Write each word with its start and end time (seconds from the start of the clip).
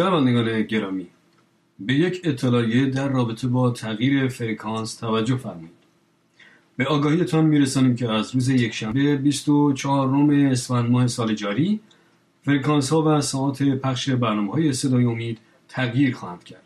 شنوندگان 0.00 0.62
گرامی. 0.62 1.06
به 1.78 1.94
یک 1.94 2.20
اطلاعیه 2.24 2.86
در 2.86 3.08
رابطه 3.08 3.48
با 3.48 3.70
تغییر 3.70 4.28
فرکانس 4.28 4.94
توجه 4.94 5.36
فرمایید. 5.36 5.70
به 6.76 6.86
آگاهیتان 6.86 7.44
میرسانیم 7.44 7.96
که 7.96 8.10
از 8.10 8.34
روز 8.34 8.48
یکشنبه 8.48 9.16
24 9.16 10.32
اسفند 10.32 10.90
ماه 10.90 11.06
سال 11.06 11.34
جاری 11.34 11.80
فرکانس 12.44 12.90
ها 12.90 13.02
و 13.02 13.20
ساعت 13.20 13.62
پخش 13.62 14.10
برنامه 14.10 14.52
های 14.52 14.72
صدای 14.72 15.04
امید 15.04 15.38
تغییر 15.68 16.16
خواهند 16.16 16.44
کرد. 16.44 16.62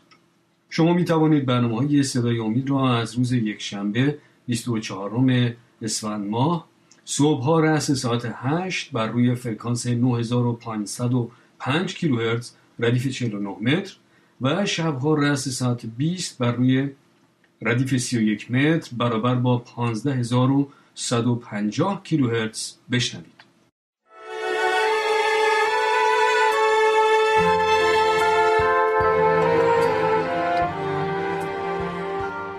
شما 0.69 0.93
می 0.93 1.05
توانید 1.05 1.45
برنامه 1.45 1.77
های 1.77 2.03
صدای 2.03 2.39
امید 2.39 2.69
را 2.69 2.97
از 2.97 3.15
روز 3.15 3.31
یکشنبه 3.31 4.17
24 4.47 5.55
اسفند 5.81 6.29
ماه 6.29 6.67
صبح 7.05 7.43
ها 7.43 7.59
رأس 7.59 7.91
ساعت 7.91 8.33
8 8.35 8.91
بر 8.91 9.07
روی 9.07 9.35
فرکانس 9.35 9.87
9505 9.87 11.95
کیلوهرتز 11.95 12.51
ردیف 12.79 13.07
49 13.07 13.55
متر 13.61 13.95
و 14.41 14.65
شبها 14.65 15.13
رأس 15.13 15.47
ساعت 15.47 15.85
20 15.85 16.37
بر 16.37 16.51
روی 16.51 16.89
ردیف 17.61 17.97
31 17.97 18.51
متر 18.51 18.95
برابر 18.97 19.35
با 19.35 19.57
15150 19.57 22.03
کیلوهرتز 22.03 22.73
بشنوید. 22.91 23.45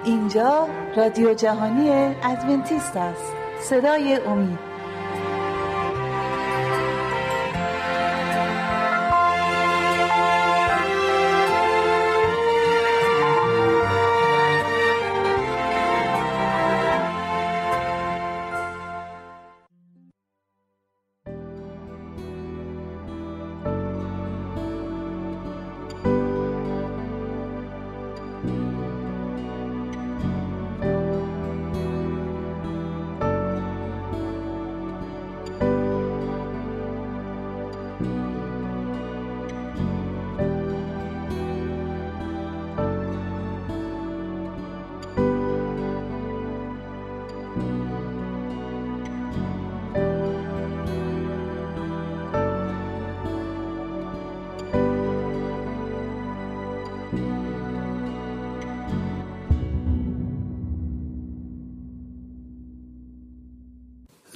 اینجا 0.05 0.69
رادیو 0.97 1.35
جهانی 1.35 1.91
ادونتیست 2.23 2.97
است 2.97 3.33
صدای 3.61 4.15
امید 4.15 4.76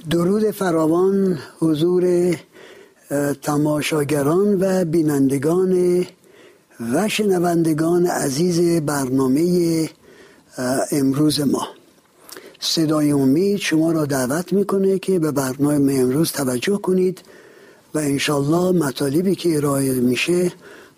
درود 0.09 0.51
فراوان 0.51 1.39
حضور 1.59 2.35
تماشاگران 3.41 4.57
و 4.59 4.85
بینندگان 4.85 6.05
و 6.93 7.07
شنوندگان 7.09 8.05
عزیز 8.05 8.81
برنامه 8.81 9.89
امروز 10.91 11.39
ما. 11.39 11.67
صدای 12.59 13.11
امید 13.11 13.59
شما 13.59 13.91
را 13.91 14.05
دعوت 14.05 14.53
می‌کنه 14.53 14.99
که 14.99 15.19
به 15.19 15.31
برنامه 15.31 15.93
امروز 15.93 16.31
توجه 16.31 16.77
کنید 16.77 17.21
و 17.93 17.97
انشالله 17.97 18.85
مطالبی 18.85 19.35
که 19.35 19.55
ارائه 19.57 19.93
میشه 19.93 20.51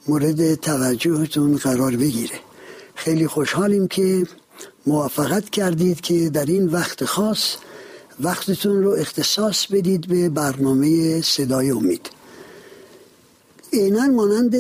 مورد 0.08 0.56
توجهتون 0.56 1.56
قرار 1.56 1.96
بگیره. 1.96 2.36
خیلی 2.96 3.28
خوشحالیم 3.28 3.88
که 3.88 4.28
موافقت 4.88 5.50
کردید 5.50 6.02
که 6.02 6.30
در 6.30 6.46
این 6.46 6.66
وقت 6.66 7.06
خاص 7.06 7.56
وقتتون 8.19 8.84
رو 8.84 8.91
اختصاص 8.91 9.68
بدید 9.68 10.07
به 10.07 10.29
برنامه 10.29 11.22
صدای 11.22 11.72
امید. 11.72 12.09
اینن 13.72 14.16
مانند 14.16 14.56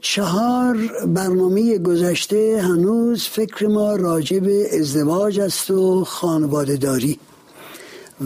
چهار 0.00 0.76
برنامه 1.06 1.78
گذشته 1.78 2.60
هنوز 2.62 3.24
فکر 3.24 3.66
ما 3.66 3.96
راجع 3.96 4.38
به 4.38 4.80
ازدواج 4.80 5.40
است 5.40 5.70
و 5.70 6.04
خانواده 6.04 6.76
داری 6.76 7.18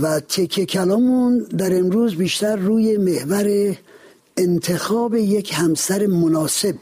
و 0.02 0.20
تکه 0.20 0.66
کلامون 0.66 1.38
در 1.38 1.78
امروز 1.78 2.14
بیشتر 2.14 2.56
روی 2.56 2.96
محور 2.96 3.76
انتخاب 4.36 5.14
یک 5.14 5.52
همسر 5.54 6.06
مناسب 6.06 6.74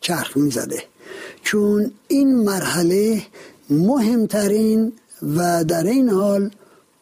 چرخ 0.00 0.36
می‌زده. 0.36 0.82
چون 1.42 1.90
این 2.08 2.34
مرحله 2.36 3.22
مهمترین 3.70 4.92
و 5.36 5.64
در 5.64 5.84
این 5.84 6.08
حال 6.08 6.50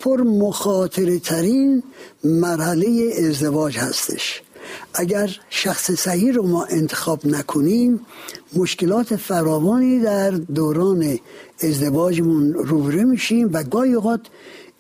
پر 0.04 0.22
مخاطره 0.22 1.18
ترین 1.18 1.82
مرحله 2.24 3.14
ازدواج 3.28 3.78
هستش. 3.78 4.42
اگر 4.94 5.36
شخص 5.50 5.90
صحیح 5.90 6.32
رو 6.32 6.46
ما 6.46 6.64
انتخاب 6.64 7.26
نکنیم 7.26 8.00
مشکلات 8.56 9.16
فراوانی 9.16 10.00
در 10.00 10.30
دوران 10.30 11.18
ازدواجمون 11.62 12.52
روبرو 12.54 13.08
میشیم 13.08 13.50
و 13.52 13.62
گاهی 13.62 13.92
اوقات 13.92 14.20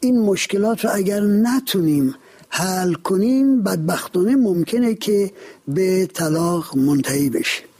این 0.00 0.18
مشکلات 0.18 0.84
رو 0.84 0.90
اگر 0.94 1.20
نتونیم 1.20 2.14
حل 2.48 2.94
کنیم 2.94 3.62
بدبختانه 3.62 4.36
ممکنه 4.36 4.94
که 4.94 5.30
به 5.68 6.06
طلاق 6.06 6.76
منتهی 6.76 7.30
بشه. 7.30 7.73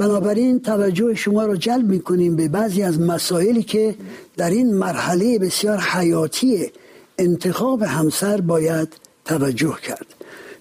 بنابراین 0.00 0.60
توجه 0.60 1.14
شما 1.14 1.44
را 1.44 1.56
جلب 1.56 1.86
می‌کنیم 1.88 2.36
به 2.36 2.48
بعضی 2.48 2.82
از 2.82 3.00
مسائلی 3.00 3.62
که 3.62 3.94
در 4.36 4.50
این 4.50 4.74
مرحله 4.74 5.38
بسیار 5.38 5.78
حیاتی 5.78 6.70
انتخاب 7.18 7.82
همسر 7.82 8.40
باید 8.40 8.88
توجه 9.24 9.76
کرد. 9.82 10.06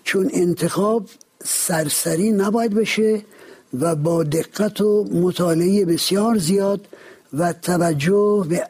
چون 0.03 0.29
انتخاب 0.33 1.05
سرسری 1.43 2.31
نباید 2.31 2.73
بشه 2.73 3.21
و 3.79 3.95
با 3.95 4.23
دقت 4.23 4.81
و 4.81 5.03
مطالعه 5.13 5.85
بسیار 5.85 6.37
زیاد 6.37 6.81
و 7.33 7.53
توجه 7.53 8.45
به 8.49 8.63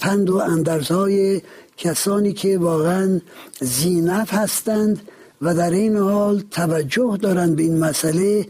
پند 0.00 0.30
و 0.30 0.36
اندرزهای 0.36 1.40
کسانی 1.76 2.32
که 2.32 2.58
واقعا 2.58 3.20
زینف 3.60 4.34
هستند 4.34 5.00
و 5.42 5.54
در 5.54 5.70
این 5.70 5.96
حال 5.96 6.42
توجه 6.50 7.18
دارند 7.22 7.56
به 7.56 7.62
این 7.62 7.78
مسئله 7.78 8.46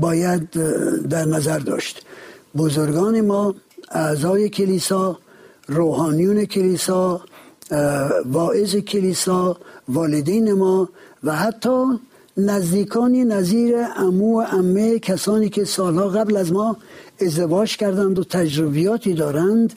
باید 0.00 0.50
در 1.08 1.24
نظر 1.24 1.58
داشت. 1.58 2.06
بزرگان 2.56 3.20
ما 3.20 3.54
اعضای 3.90 4.48
کلیسا 4.48 5.18
روحانیون 5.68 6.44
کلیسا 6.44 7.20
واعظ 8.24 8.76
کلیسا 8.76 9.56
والدین 9.88 10.52
ما 10.52 10.88
و 11.24 11.36
حتی 11.36 11.84
نزدیکانی 12.36 13.24
نظیر 13.24 13.74
امو 13.96 14.42
و 14.42 14.44
امه 14.52 14.98
کسانی 14.98 15.48
که 15.48 15.64
سالها 15.64 16.08
قبل 16.08 16.36
از 16.36 16.52
ما 16.52 16.76
ازدواج 17.20 17.76
کردند 17.76 18.18
و 18.18 18.24
تجربیاتی 18.24 19.14
دارند 19.14 19.72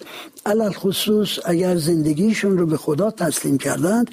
علال 0.46 0.72
خصوص 0.72 1.40
اگر 1.46 1.76
زندگیشون 1.76 2.58
رو 2.58 2.66
به 2.66 2.78
خدا 2.78 3.12
تسلیم 3.12 3.58
کردند 3.58 4.12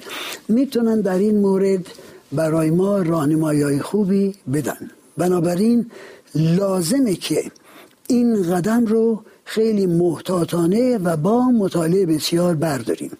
می‌تونن 0.49 1.01
در 1.01 1.17
این 1.17 1.37
مورد 1.39 1.85
برای 2.31 2.69
ما 2.69 3.01
راهنمایی 3.01 3.79
خوبی 3.79 4.35
بدن. 4.53 4.91
بنابراین 5.17 5.91
لازمه 6.35 7.15
که 7.15 7.51
این 8.07 8.55
قدم 8.55 8.85
رو 8.85 9.23
خیلی 9.45 9.85
محتاطانه 9.85 10.97
و 10.97 11.17
با 11.17 11.45
مطالعه 11.45 12.05
بسیار 12.05 12.55
برداریم. 12.55 13.11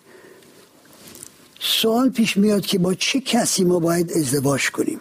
سوال 1.60 2.10
پیش 2.10 2.38
میاد 2.38 2.66
که 2.66 2.80
با 2.80 2.94
چه 2.94 3.19
کسی 3.19 3.63
ما 3.63 3.80
باید 3.80 4.12
ازدواج 4.12 4.69
کنیم؟ 4.69 5.00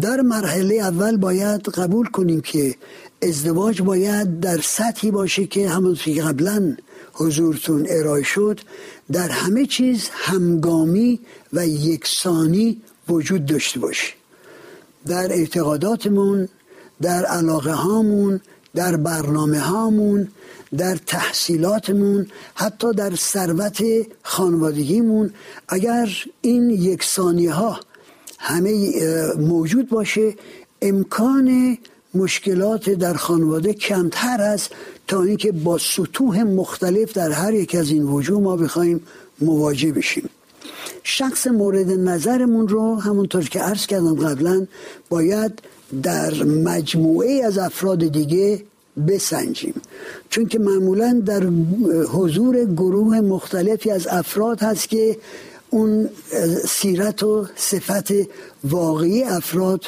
در 0.00 0.20
مرحله 0.20 0.74
اول 0.74 1.16
باید 1.16 1.68
قبول 1.68 2.06
کنیم 2.06 2.40
که 2.40 2.74
ازدواج 3.22 3.82
باید 3.82 4.40
در 4.40 4.60
سطحی 4.60 5.10
باشه 5.10 5.46
که 5.46 5.68
همون 5.68 5.94
که 5.94 6.22
قبلا 6.22 6.76
حضورتون 7.12 7.86
ارائه 7.90 8.22
شد 8.22 8.60
در 9.12 9.28
همه 9.28 9.66
چیز 9.66 10.08
همگامی 10.12 11.20
و 11.52 11.66
یکسانی 11.66 12.82
وجود 13.08 13.46
داشته 13.46 13.80
باشه. 13.80 14.12
در 15.06 15.32
اعتقاداتمون 15.32 16.48
در 17.02 17.24
علاقه 17.24 17.72
هامون 17.72 18.40
در 18.74 18.96
برنامه 18.96 19.60
هامون 19.60 20.28
در 20.76 20.96
تحصیلاتمون 20.96 22.26
حتی 22.54 22.92
در 22.92 23.14
ثروت 23.14 23.82
خانوادگیمون. 24.22 25.32
اگر 25.68 26.08
این 26.40 26.70
یکسانی 26.70 27.46
ها 27.46 27.80
همه 28.38 28.92
موجود 29.38 29.88
باشه 29.88 30.34
امکان 30.82 31.78
مشکلات 32.14 32.90
در 32.90 33.14
خانواده 33.14 33.72
کمتر 33.72 34.40
است 34.40 34.70
تا 35.08 35.22
اینکه 35.22 35.52
با 35.52 35.78
سطوح 35.78 36.42
مختلف 36.42 37.12
در 37.12 37.30
هر 37.30 37.54
یک 37.54 37.74
از 37.74 37.90
این 37.90 38.02
وجوه 38.02 38.42
ما 38.42 38.56
بخوایم 38.56 39.00
مواجه 39.40 39.92
بشیم. 39.92 40.28
شخص 41.08 41.46
مورد 41.46 41.90
نظرمون 41.90 42.68
رو 42.68 43.00
همونطور 43.00 43.44
که 43.44 43.60
عرض 43.60 43.86
کردم 43.86 44.14
قبلا 44.14 44.66
باید 45.08 45.52
در 46.02 46.44
مجموعه 46.44 47.44
از 47.44 47.58
افراد 47.58 48.08
دیگه 48.08 48.62
بسنجیم. 49.08 49.74
چون 50.30 50.46
که 50.46 50.58
معمولا 50.58 51.22
در 51.26 51.46
حضور 52.12 52.64
گروه 52.64 53.20
مختلفی 53.20 53.90
از 53.90 54.06
افراد 54.06 54.60
هست 54.60 54.88
که 54.88 55.16
اون 55.70 56.08
سیرت 56.68 57.22
و 57.22 57.46
صفت 57.56 58.12
واقعی 58.64 59.22
افراد 59.22 59.84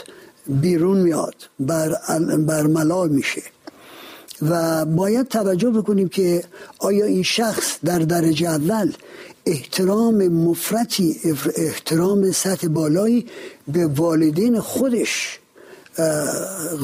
بیرون 0.47 0.99
میاد 0.99 1.35
بر, 1.61 1.97
بر 2.39 3.07
میشه. 3.07 3.43
و 4.43 4.85
باید 4.85 5.29
توجه 5.29 5.71
بکنیم 5.71 6.09
که 6.09 6.45
آیا 6.79 7.07
این 7.07 7.23
شخص 7.23 7.79
در 7.85 7.99
درجه 7.99 8.49
اول 8.49 8.93
احترام 9.47 10.29
مفرتی 10.29 11.17
احترام 11.57 12.33
سطح 12.33 12.69
بالایی 12.69 13.27
به 13.69 13.87
والدین 13.87 14.61
خودش 14.61 15.39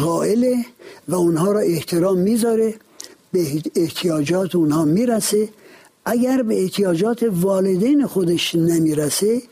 قائله 0.04 0.64
و 1.08 1.14
اونها 1.14 1.52
را 1.52 1.60
احترام 1.60 2.18
می‌ذاره 2.18 2.74
به 3.32 3.62
احتیاجات 3.76 4.54
اونها 4.54 4.84
می‌رسه. 4.84 5.48
اگر 6.04 6.42
به 6.42 6.62
احتیاجات 6.62 7.22
والدین 7.22 8.06
خودش 8.06 8.54
نمی‌رسه 8.54 9.42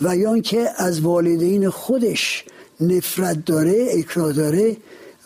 و 0.00 0.16
یا 0.16 0.38
که 0.38 0.68
از 0.76 1.00
والدین 1.00 1.70
خودش 1.70 2.44
نفرت 2.80 3.44
داره 3.44 3.86
اکراه 3.90 4.32
داره 4.32 4.76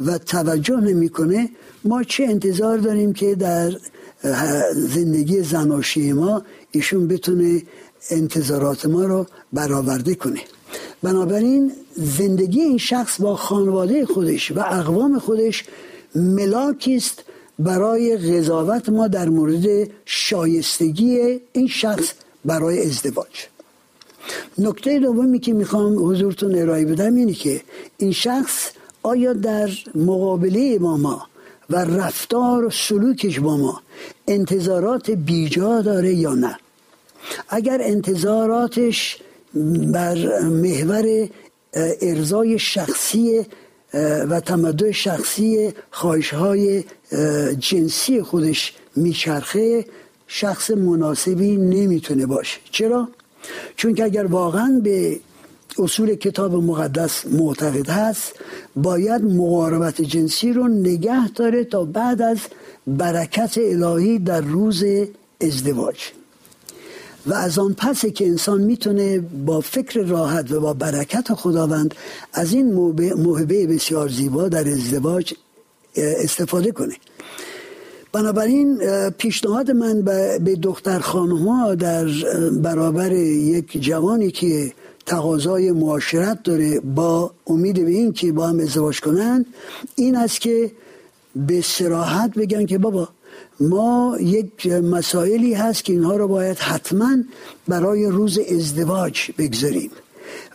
و 0.00 0.19
توجه 0.19 0.76
نمی‌کنه 0.76 1.50
ما 1.84 2.02
چه 2.02 2.25
انتظار 2.25 2.78
داریم 2.78 3.12
که 3.12 3.34
در 3.34 3.72
زندگی 4.75 5.43
زناشی 5.43 6.12
ما 6.12 6.43
ایشون 6.70 7.08
بتونه 7.08 7.62
انتظارات 8.10 8.87
ما 8.87 9.04
رو 9.04 9.26
برآورده 9.52 10.14
کنه. 10.14 10.40
بنابراین 11.02 11.72
زندگی 11.94 12.60
این 12.60 12.78
شخص 12.78 13.20
با 13.20 13.37
خانواده 13.37 14.06
خودش 14.06 14.52
و 14.52 14.60
اقوام 14.60 15.19
خودش 15.19 15.64
ملاکی 16.14 16.96
است 16.96 17.22
برای 17.58 18.16
قضاوت 18.16 18.88
ما 18.88 19.08
در 19.08 19.28
مورد 19.28 19.88
شایستگی 20.04 21.40
این 21.52 21.69
شخص 21.69 22.12
برای 22.44 22.87
ازدواج. 22.87 23.46
نکته 24.58 24.99
دومی 24.99 25.38
که 25.38 25.52
می‌خوام 25.52 26.10
حضورتون 26.10 26.54
ارائه 26.54 26.84
بدم 26.84 27.14
اینه 27.14 27.32
که 27.32 27.60
این 27.99 28.12
شخص 28.12 28.70
آیا 29.06 29.32
در 29.32 29.70
مقابله 29.94 30.79
با 30.79 30.97
ما 30.97 31.26
و 31.70 31.76
رفتار 31.76 32.64
و 32.64 32.70
سلوکش 32.70 33.41
با 33.41 33.56
ما 33.56 33.82
انتظارات 34.29 35.11
بیجا 35.11 35.82
داره 35.82 36.14
یا 36.14 36.35
نه 36.35 36.58
اگر 37.49 37.79
انتظاراتش 37.82 39.19
بر 39.93 40.41
محور 40.41 41.29
ارزای 42.03 42.58
شخصی 42.58 43.47
و 44.31 44.41
تمدن 44.41 44.93
شخصی 44.93 45.73
خواهش 45.91 46.35
های 46.35 46.85
جنسی 47.59 48.23
خودش 48.23 48.73
میچرخه 48.97 49.85
شخص 50.26 50.70
مناسبی 50.70 51.56
نمی‌تونه 51.56 52.26
باشه 52.26 52.59
چرا؟ 52.70 53.09
چون 53.76 53.94
که 53.94 54.05
اگر 54.05 54.26
واقعا 54.26 54.81
به 54.85 55.20
اصول 55.78 56.14
کتاب 56.14 56.55
مقدس 56.55 57.26
معتقد 57.26 57.90
هست 57.90 58.32
باید 58.76 59.23
مقاربت 59.25 60.02
جنسی 60.02 60.52
رو 60.52 60.69
نگه 60.69 61.28
داره 61.28 61.64
تا 61.64 61.84
بعد 61.84 62.23
از 62.23 62.38
برکت 62.87 63.58
الهی 63.58 64.19
در 64.19 64.40
روز 64.40 64.84
ازدواج. 65.40 65.96
و 67.26 67.34
از 67.34 67.58
آن 67.58 67.75
پس 67.75 68.06
که 68.06 68.26
انسان 68.26 68.61
می‌تونه 68.61 69.19
با 69.19 69.61
فکر 69.61 70.00
راحت 70.00 70.52
و 70.52 70.61
با 70.61 70.75
برکت 70.75 71.34
خداوند 71.34 71.94
از 72.32 72.52
این 72.52 72.73
موهبه 73.17 73.67
بسیار 73.67 74.08
زیبا 74.08 74.49
در 74.49 74.69
ازدواج 74.69 75.34
استفاده 75.96 76.73
کنه. 76.73 76.94
بنابراین 78.12 78.78
پیشنهاد 79.11 79.70
من 79.70 80.02
به 80.44 80.56
دختر 80.62 81.00
ها 81.00 81.75
در 81.75 82.06
برابر 82.62 83.12
یک 83.12 83.82
جوانی 83.82 84.31
که 84.31 84.73
تقاضای 85.06 85.73
معاشرت 85.73 86.43
داره 86.43 86.81
با 86.81 87.31
امید 87.47 87.85
به 87.85 87.91
این 87.91 88.12
که 88.12 88.32
با 88.32 88.47
هم 88.47 88.61
ازدواج 88.61 89.00
کنن 89.00 89.47
این 89.97 90.17
است 90.17 90.41
که 90.41 90.70
به 91.37 91.61
سراحت 91.61 92.35
بگن 92.35 92.67
که 92.67 92.79
بابا 92.79 93.08
ما 93.61 94.17
یک 94.20 94.67
مسائلی 94.67 95.55
هست 95.55 95.85
که 95.85 95.93
اینها 95.93 96.17
رو 96.17 96.29
باید 96.29 96.58
حتما 96.58 97.17
برای 97.69 98.06
روز 98.06 98.38
ازدواج 98.38 99.31
بگذاریم. 99.38 99.91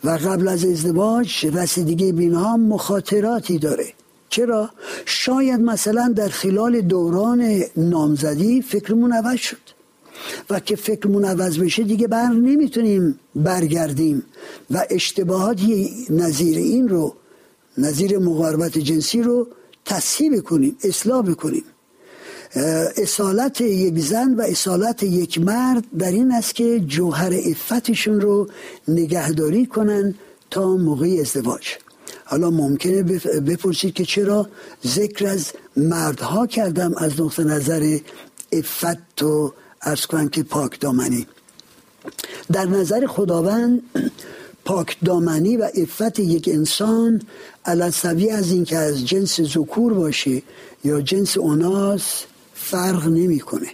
و 0.04 0.10
قبل 0.10 0.48
از 0.48 0.66
ازدواج 0.66 1.46
رسیدگی 1.46 2.12
بینها 2.12 2.58
مخاطراتی 2.58 3.60
داره. 3.60 3.94
چرا؟ 4.30 4.70
شاید 5.06 5.60
مثلا 5.62 6.14
در 6.16 6.30
خلال 6.30 6.82
دوران 6.82 7.62
نامزدی 7.78 8.62
فکرمون 8.62 9.14
عوض 9.14 9.40
شد. 9.40 9.81
و 10.50 10.60
که 10.60 10.76
فکرمون 10.76 11.26
عوض 11.26 11.58
بشه 11.58 11.84
دیگه 11.84 12.08
بر 12.08 12.28
نمی‌تونیم 12.28 13.20
برگردیم 13.36 14.24
و 14.72 14.86
اشتباهاتی 14.90 16.06
نظیر 16.10 16.58
این 16.58 16.90
رو 16.90 17.16
نظیر 17.78 18.18
مقاربت 18.18 18.78
جنسی 18.78 19.22
رو 19.22 19.48
تصحیح 19.86 20.40
کنیم 20.40 20.78
اصلاح 20.84 21.22
بکنیم. 21.22 21.64
اصالت 22.98 23.62
یک 23.62 24.00
زن 24.00 24.34
و 24.34 24.42
اصالت 24.42 25.04
یک 25.04 25.40
مرد 25.40 25.84
در 25.98 26.12
این 26.12 26.32
است 26.32 26.56
که 26.56 26.80
جوهر 26.80 27.34
افتشون 27.46 28.22
رو 28.22 28.48
نگهداری 28.88 29.66
کنن 29.66 30.16
تا 30.50 30.78
موقع 30.78 31.18
ازدواج. 31.22 31.68
حالا 32.26 32.50
ممکنه 32.50 33.04
بپرسید 33.48 33.94
که 33.94 34.06
چرا 34.06 34.50
ذکر 34.88 35.28
از 35.28 35.52
مردها 35.78 36.48
کردم 36.48 36.94
از 36.98 37.22
نقطه 37.22 37.44
نظر 37.44 37.98
افت 38.52 39.24
و 39.24 39.54
ارز 39.84 40.06
کنم 40.06 40.30
که 40.30 40.44
پاک 40.44 40.80
دامنی. 40.80 41.28
در 42.52 42.66
نظر 42.66 43.08
خداوند 43.08 43.82
پاک 44.66 44.98
دامنی 45.06 45.58
و 45.58 45.70
افت 45.76 46.20
یک 46.20 46.50
انسان 46.54 47.22
علصوی 47.66 48.30
از 48.30 48.52
اینکه 48.52 48.78
از 48.78 49.06
جنس 49.06 49.42
ذکور 49.42 49.94
باشه 49.94 50.42
یا 50.84 51.02
جنس 51.02 51.38
اوناس 51.38 52.24
فرق 52.54 53.08
نمی‌کنه. 53.08 53.68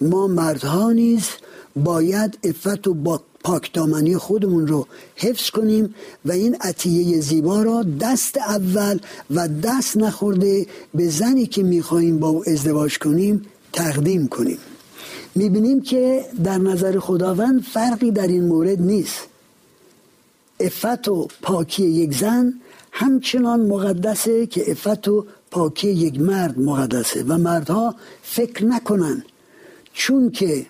ما 0.00 0.26
مردها 0.26 0.92
نیز 0.92 1.28
باید 1.76 2.38
افت 2.44 2.88
و 2.88 2.94
با 2.94 3.22
پاکدامنی 3.44 4.16
خودمون 4.16 4.66
رو 4.66 4.86
حفظ 5.16 5.50
کنیم 5.50 5.94
و 6.24 6.32
این 6.32 6.56
عطیه 6.60 7.20
زیبا 7.20 7.62
را 7.62 7.84
دست 8.00 8.38
اول 8.38 8.98
و 9.30 9.48
دست 9.48 9.96
نخورده 9.96 10.66
به 10.94 11.08
زنی 11.08 11.46
که 11.46 11.62
می‌خواهیم 11.62 12.18
با 12.18 12.28
او 12.28 12.44
ازدواج 12.46 12.98
کنیم 12.98 13.46
تقدیم 13.72 14.28
کنیم. 14.28 14.58
می‌بینیم 15.34 15.82
که 15.82 16.24
در 16.44 16.58
نظر 16.58 16.98
خداوند 16.98 17.62
فرقی 17.62 18.10
در 18.10 18.26
این 18.26 18.44
مورد 18.44 18.80
نیست. 18.80 19.20
افت 20.60 21.08
و 21.08 21.28
پاکی 21.42 21.82
یک 21.82 22.14
زن 22.14 22.54
همچنان 22.92 23.60
مقدسه 23.66 24.46
که 24.46 24.70
افت 24.70 25.08
و 25.08 25.26
پاکی 25.50 25.88
یک 25.88 26.20
مرد 26.20 26.60
مقدسه 26.60 27.22
و 27.22 27.38
مردها 27.38 27.94
فکر 28.22 28.64
نکنن. 28.64 29.24
چون 29.92 30.30
که 30.30 30.66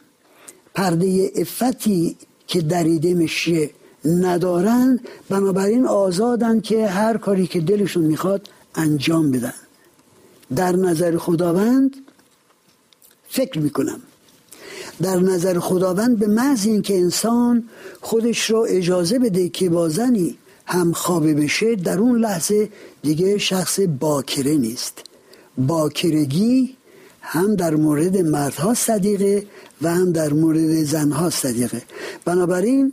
پرده 0.75 1.33
افتی 1.37 2.17
که 2.47 2.61
دریده 2.61 3.15
میشه 3.15 3.71
ندارن 4.05 5.01
بنابراین 5.29 5.87
آزادن 5.87 6.61
که 6.61 6.87
هر 6.87 7.17
کاری 7.17 7.47
که 7.47 7.61
دلشون 7.61 8.05
می‌خواد 8.05 8.49
انجام 8.75 9.31
بدن. 9.31 9.55
در 10.57 10.77
نظر 10.77 11.17
خداوند 11.17 11.97
فکر 13.29 13.59
می‌کنم. 13.59 14.01
در 15.03 15.17
نظر 15.17 15.59
خداوند 15.59 16.19
به 16.19 16.27
محض 16.27 16.67
اینکه 16.67 16.97
انسان 16.97 17.69
خودش 18.01 18.51
رو 18.51 18.67
اجازه 18.69 19.19
بده 19.19 19.49
که 19.49 19.69
با 19.69 19.89
زنی 19.89 20.39
هم 20.67 20.93
خوابه 20.93 21.35
بشه 21.35 21.75
در 21.75 21.99
اون 21.99 22.19
لحظه 22.19 22.69
دیگه 23.03 23.39
شخص 23.39 23.81
باکره 24.01 24.55
نیست. 24.55 24.99
باکرگی 25.59 26.77
هم 27.21 27.55
در 27.55 27.75
مورد 27.75 28.17
مردها 28.17 28.75
صدیقه 28.75 29.47
و 29.83 29.95
هم 29.95 30.13
در 30.13 30.33
مورد 30.33 30.83
زنها 30.85 31.31
صدیقه. 31.31 31.83
بنابراین 32.25 32.93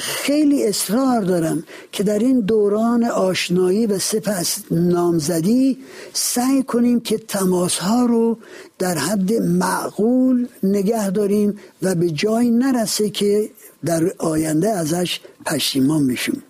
خیلی 0.00 0.66
اصرار 0.66 1.22
دارم 1.22 1.64
که 1.92 2.02
در 2.02 2.18
این 2.18 2.40
دوران 2.40 3.04
آشنایی 3.04 3.86
و 3.86 3.98
سپس 3.98 4.58
نامزدی 4.70 5.78
سعی 6.12 6.62
کنیم 6.62 7.00
که 7.00 7.18
تماس 7.18 7.78
ها 7.78 8.06
رو 8.06 8.38
در 8.78 8.98
حد 8.98 9.32
معقول 9.32 10.48
نگه 10.62 11.10
داریم 11.10 11.58
و 11.82 11.94
به 11.94 12.10
جای 12.10 12.50
نرسه 12.50 13.10
که 13.10 13.50
در 13.84 14.12
آینده 14.18 14.68
ازش 14.70 15.20
پشیمان 15.46 16.02
میشیم 16.02 16.42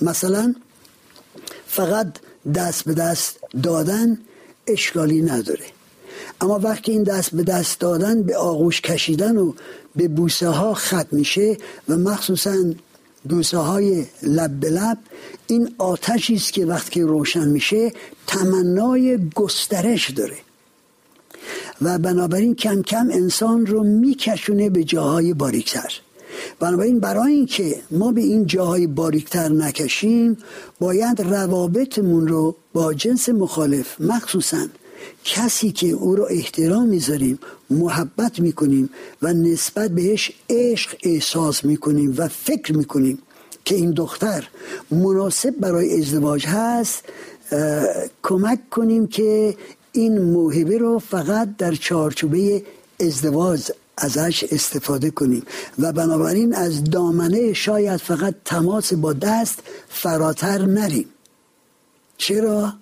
مثلا 0.00 0.54
فقط 1.66 2.06
دست 2.54 2.84
به 2.84 2.94
دست 2.94 3.38
دادن 3.62 4.18
اشکالی 4.66 5.22
نداره. 5.22 5.79
اما 6.40 6.58
وقتی 6.58 6.92
این 6.92 7.02
دست 7.02 7.34
به 7.34 7.42
دست 7.42 7.80
دادن 7.80 8.22
به 8.22 8.36
آغوش 8.36 8.80
کشیدن 8.80 9.36
و 9.36 9.52
به 9.96 10.08
بوسه 10.08 10.48
ها 10.48 10.74
ختم 10.74 11.08
میشه 11.10 11.56
و 11.88 11.96
مخصوصا 11.96 12.54
بوسه 13.24 13.58
های 13.58 14.04
لب 14.22 14.50
به 14.50 14.70
لب 14.70 14.98
این 15.46 15.74
آتشی 15.78 16.34
است 16.34 16.52
که 16.52 16.66
وقتی 16.66 17.02
روشن 17.02 17.48
میشه 17.48 17.92
تمنای 18.26 19.18
گسترش 19.34 20.10
داره. 20.10 20.36
و 21.82 21.98
بنابراین 21.98 22.54
کم 22.54 22.82
کم 22.82 23.08
انسان 23.12 23.66
رو 23.66 23.84
میکشونه 23.84 24.70
به 24.70 24.84
جاهای 24.84 25.34
باریکتر. 25.34 25.92
بنابراین 26.60 27.00
برای 27.00 27.32
اینکه 27.32 27.76
ما 27.90 28.12
به 28.12 28.20
این 28.20 28.46
جاهای 28.46 28.86
باریکتر 28.86 29.48
نکشیم 29.48 30.38
باید 30.80 31.22
روابطمون 31.22 32.28
رو 32.28 32.56
با 32.72 32.94
جنس 32.94 33.28
مخالف 33.28 34.00
مخصوصا 34.00 34.66
کسی 35.24 35.72
که 35.72 35.86
او 35.86 36.16
رو 36.16 36.26
احترام 36.30 36.88
می‌ذاریم 36.88 37.38
محبت 37.70 38.40
می‌کنیم 38.40 38.90
و 39.22 39.32
نسبت 39.32 39.90
بهش 39.90 40.32
عشق 40.50 40.96
احساس 41.02 41.64
می‌کنیم 41.64 42.14
و 42.16 42.28
فکر 42.28 42.76
می‌کنیم 42.76 43.18
که 43.64 43.74
این 43.74 43.90
دختر 43.90 44.48
مناسب 44.90 45.54
برای 45.60 46.00
ازدواج 46.00 46.46
هست 46.46 47.04
کمک 48.22 48.70
کنیم 48.70 49.06
که 49.06 49.56
این 49.92 50.22
موهبه 50.22 50.78
رو 50.78 50.98
فقط 50.98 51.56
در 51.58 51.74
چارچوبه 51.74 52.62
ازدواج 53.00 53.70
ازش 53.96 54.44
استفاده 54.50 55.10
کنیم. 55.10 55.42
و 55.78 55.92
بنابراین 55.92 56.54
از 56.54 56.84
دامنه 56.84 57.52
شاید 57.52 57.96
فقط 57.96 58.34
تماس 58.44 58.92
با 58.92 59.12
دست 59.12 59.58
فراتر 59.88 60.58
نریم. 60.58 61.04
چرا؟ 62.20 62.72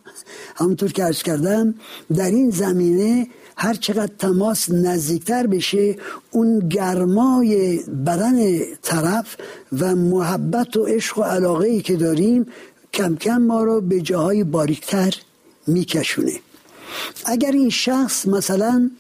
همونطور 0.56 0.92
که 0.92 1.04
ارز 1.04 1.22
کردم 1.22 1.74
در 2.14 2.30
این 2.30 2.50
زمینه 2.50 3.26
هر 3.56 3.74
چقدر 3.74 4.12
تماس 4.18 4.70
نزدیکتر 4.70 5.46
بشه 5.46 5.96
اون 6.30 6.58
گرمای 6.58 7.80
بدن 8.06 8.58
طرف 8.82 9.36
و 9.80 9.94
محبت 9.94 10.76
و 10.76 10.84
عشق 10.84 11.18
و 11.18 11.22
علاقه 11.22 11.68
ای 11.68 11.80
که 11.80 11.96
داریم 11.96 12.46
کم 12.94 13.16
کم 13.16 13.38
ما 13.38 13.62
رو 13.64 13.80
به 13.80 14.00
جاهای 14.00 14.44
باریکتر 14.44 15.14
میکشونه 15.66 16.32
اگر 17.24 17.52
این 17.52 17.70
شخص 17.70 18.26
مثلا 18.26 18.90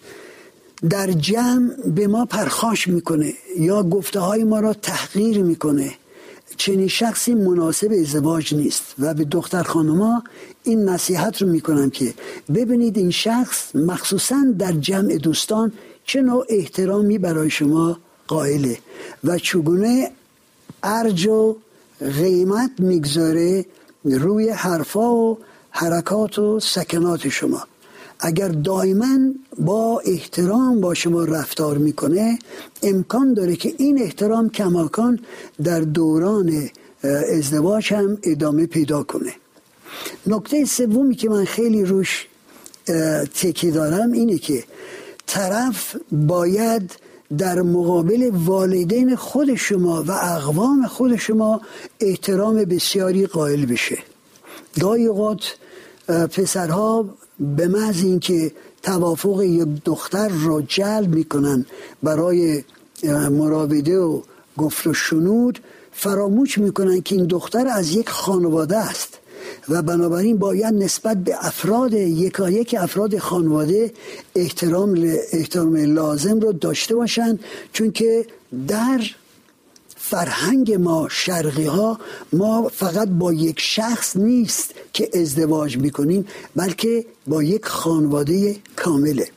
در 0.90 1.12
جمع 1.12 1.74
به 1.86 2.06
ما 2.06 2.24
پرخاش 2.24 2.86
می‌کنه 2.86 3.34
یا 3.58 3.82
گفته 3.82 4.20
های 4.20 4.44
ما 4.44 4.60
را 4.60 4.74
تحقیر 4.74 5.42
می‌کنه 5.42 5.94
چنین 6.58 6.88
شخصی 6.88 7.34
مناسب 7.34 7.92
ازدواج 8.00 8.54
نیست 8.54 8.94
و 8.98 9.14
به 9.14 9.24
دختر 9.24 9.62
خانما 9.62 10.22
این 10.64 10.88
نصیحت 10.88 11.42
رو 11.42 11.48
می‌کنم 11.48 11.90
که 11.90 12.14
ببینید 12.54 12.98
این 12.98 13.10
شخص 13.10 13.76
مخصوصا 13.76 14.36
در 14.58 14.72
جمع 14.72 15.16
دوستان 15.16 15.72
چه 16.04 16.22
نوع 16.22 16.46
احترامی 16.48 17.18
برای 17.18 17.50
شما 17.50 17.98
قائله 18.26 18.78
و 19.24 19.38
چگونه 19.38 20.10
ارج 20.82 21.26
و 21.26 21.56
قیمت 22.00 22.70
می‌گذاره 22.78 23.64
روی 24.04 24.48
حرفا 24.48 25.14
و 25.14 25.38
حرکات 25.70 26.38
و 26.38 26.60
سکنات 26.60 27.28
شما. 27.28 27.62
اگر 28.20 28.48
دائما 28.48 29.18
با 29.58 30.00
احترام 30.04 30.80
با 30.80 30.94
شما 30.94 31.24
رفتار 31.24 31.78
می‌کنه 31.78 32.38
امکان 32.82 33.34
داره 33.34 33.56
که 33.56 33.74
این 33.78 34.02
احترام 34.02 34.50
کماکان 34.50 35.18
در 35.64 35.80
دوران 35.80 36.70
ازدواج 37.38 37.94
هم 37.94 38.18
ادامه 38.22 38.66
پیدا 38.66 39.02
کنه. 39.02 39.32
نکته 40.26 40.64
سومی 40.64 41.14
که 41.14 41.28
من 41.28 41.44
خیلی 41.44 41.84
روش 41.84 42.26
تکی 43.34 43.70
دارم 43.70 44.12
اینه 44.12 44.38
که 44.38 44.64
طرف 45.26 45.96
باید 46.12 46.96
در 47.38 47.62
مقابل 47.62 48.30
والدین 48.34 49.16
خود 49.16 49.54
شما 49.54 50.02
و 50.02 50.10
اقوام 50.10 50.86
خود 50.86 51.16
شما 51.16 51.60
احترام 52.00 52.64
بسیاری 52.64 53.26
قائل 53.26 53.66
بشه. 53.66 53.98
گاهی 54.80 55.06
اوقات 55.06 55.40
پسرها 56.08 57.04
به 57.40 57.68
محض 57.68 58.04
اینکه 58.04 58.52
توافق 58.82 59.42
یک 59.42 59.68
دختر 59.84 60.28
را 60.28 60.62
جلب 60.62 61.14
می‌کنن 61.14 61.66
برای 62.02 62.64
مراوده 63.30 63.98
و 63.98 64.22
گفت 64.56 64.86
و 64.86 64.94
شنود 64.94 65.58
فراموش 65.92 66.58
می‌کنن 66.58 67.00
که 67.00 67.14
این 67.14 67.26
دختر 67.26 67.66
از 67.66 67.94
یک 67.94 68.08
خانواده 68.08 68.76
است 68.76 69.18
و 69.68 69.82
بنابراین 69.82 70.38
باید 70.38 70.74
نسبت 70.74 71.16
به 71.16 71.46
افراد 71.46 71.92
یکا 71.92 72.50
یک 72.50 72.76
افراد 72.78 73.18
خانواده 73.18 73.92
احترام 74.36 75.14
احترام 75.32 75.76
لازم 75.76 76.40
رو 76.40 76.52
داشته 76.52 76.94
باشند 76.94 77.40
چون 77.72 77.92
که 77.92 78.26
در 78.68 79.00
فرهنگ 80.10 80.72
ما 80.72 81.08
شرقی 81.10 81.64
ها 81.64 81.98
ما 82.32 82.68
فقط 82.68 83.08
با 83.08 83.32
یک 83.32 83.60
شخص 83.60 84.16
نیست 84.16 84.74
که 84.92 85.10
ازدواج 85.14 85.78
می‌کنیم 85.78 86.26
بلکه 86.56 87.06
با 87.26 87.42
یک 87.42 87.64
خانواده 87.64 88.56
کامله. 88.76 89.28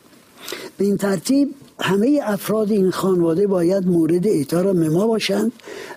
به 0.78 0.86
این 0.86 0.98
ترتیب 0.98 1.54
همه 1.80 2.20
افراد 2.24 2.72
این 2.72 2.92
خانواده 2.92 3.48
باید 3.48 3.88
مورد 3.88 4.28
احترام 4.28 4.88
ما 4.88 5.08
باشند 5.08 5.52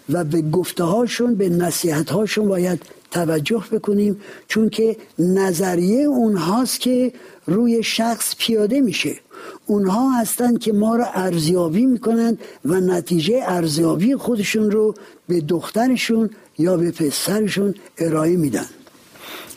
و 0.09 0.25
به 0.25 0.43
گفته 0.43 0.85
هاشون 0.85 1.35
به 1.35 1.49
نصیحت 1.49 2.11
هاشون 2.11 2.49
باید 2.49 2.83
توجه 3.11 3.65
بکنیم 3.73 4.21
چون 4.49 4.71
که 4.71 4.97
نظریه 5.19 6.05
اونهاست 6.05 6.81
که 6.81 7.13
روی 7.47 7.83
شخص 7.83 8.35
پیاده 8.39 8.81
میشه. 8.81 9.21
اونها 9.67 10.11
هستند 10.11 10.59
که 10.59 10.73
ما 10.73 10.97
را 10.97 11.07
ارزیابی 11.15 11.87
می‌کنند 11.87 12.39
و 12.65 12.81
نتیجه 12.81 13.43
ارزیابی 13.47 14.17
خودشون 14.17 14.71
رو 14.71 14.95
به 15.29 15.41
دخترشون 15.41 16.31
یا 16.59 16.77
به 16.77 16.91
پسرشون 16.91 17.75
ارائه 17.99 18.37
میدن. 18.37 18.67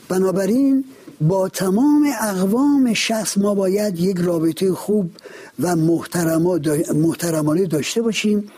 بنابراین 0.10 0.84
با 1.22 1.50
تمام 1.50 2.10
اقوام 2.22 2.94
شخص 2.94 3.38
ما 3.38 3.56
باید 3.56 4.00
یک 4.00 4.18
رابطه 4.18 4.74
خوب 4.74 5.10
و 5.60 5.76
محترمانه 6.96 7.66
داشته 7.66 8.02
باشیم 8.02 8.52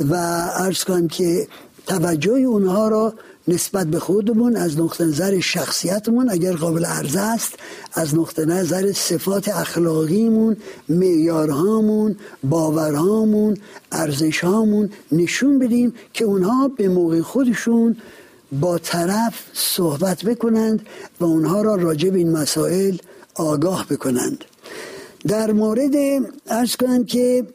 و 0.00 0.14
ارز 0.56 0.84
کنم 0.84 1.08
که 1.08 1.48
توجه 1.86 2.32
اونها 2.32 2.88
را 2.88 3.14
نسبت 3.48 3.86
به 3.86 3.98
خودمون 3.98 4.56
از 4.56 4.78
نقطه 4.78 5.04
نظر 5.04 5.40
شخصیتمون 5.40 6.30
اگر 6.30 6.52
قابل 6.52 6.84
عرضه 6.84 7.20
است 7.20 7.54
از 7.92 8.14
نقطه 8.14 8.44
نظر 8.44 8.92
صفات 8.92 9.48
اخلاقیمون 9.48 10.56
معیارهامون 10.88 12.16
باورهامون 12.44 13.56
ارزشهامون 13.92 14.90
نشون 15.12 15.58
بدیم 15.58 15.94
که 16.12 16.24
اونها 16.24 16.68
به 16.68 16.88
موقع 16.88 17.20
خودشون 17.20 17.96
با 18.52 18.78
طرف 18.78 19.44
صحبت 19.52 20.24
بکنند 20.24 20.86
و 21.20 21.24
اونها 21.24 21.62
را 21.62 21.74
راجع 21.74 22.10
به 22.10 22.18
این 22.18 22.32
مسائل 22.32 22.96
آگاه 23.34 23.86
بکنند. 23.90 24.44
در 25.26 25.52
مورد 25.52 25.94
ارز 26.46 26.76
کنم 26.76 27.04
که 27.04 27.46